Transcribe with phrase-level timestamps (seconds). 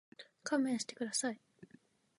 [0.41, 1.39] 勘弁してください。